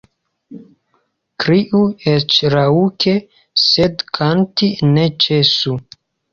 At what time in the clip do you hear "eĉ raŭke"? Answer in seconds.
2.15-3.15